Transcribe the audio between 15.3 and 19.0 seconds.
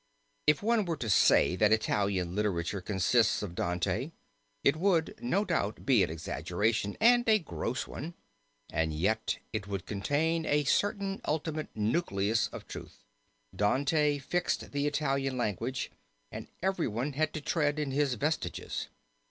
language, and everyone had to tread in his vestiges.